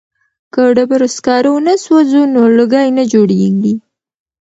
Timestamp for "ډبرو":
0.75-1.07